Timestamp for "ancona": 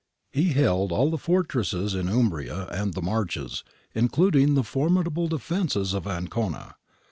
6.07-6.73